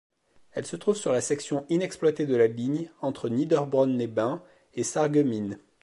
[0.53, 4.41] Elle se trouve sur la section inexploitée de la ligne, entre Niederbronn-les-Bains
[4.73, 5.59] et Sarreguemines.